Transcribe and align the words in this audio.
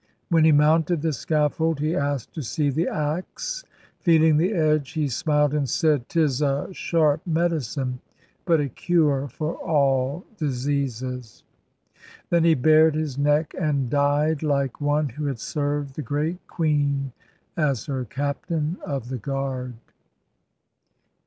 When 0.29 0.45
he 0.45 0.51
mounted 0.51 1.03
the 1.03 1.13
scaffold, 1.13 1.79
he 1.79 1.95
asked 1.95 2.33
to 2.33 2.41
see 2.41 2.71
the 2.71 2.87
axe. 2.87 3.63
Feeling 3.99 4.37
the 4.37 4.51
edge, 4.51 4.93
he 4.93 5.07
smiled 5.07 5.53
and 5.53 5.69
said: 5.69 6.09
*'Tis 6.09 6.41
a 6.41 6.69
sharp 6.71 7.21
medicine, 7.27 7.99
but 8.43 8.59
a 8.59 8.67
cure 8.67 9.27
for 9.27 9.53
all 9.57 10.25
diseases.' 10.37 11.43
Then 12.31 12.45
he 12.45 12.55
bared 12.55 12.95
his 12.95 13.19
neck 13.19 13.53
and 13.59 13.91
died 13.91 14.41
like 14.41 14.81
one 14.81 15.07
who 15.07 15.27
had 15.27 15.37
served 15.37 15.93
the 15.93 16.01
Great 16.01 16.47
Queen 16.47 17.11
as 17.55 17.85
her 17.85 18.03
Captain 18.03 18.77
of 18.83 19.09
the 19.09 19.19
Guard. 19.19 19.75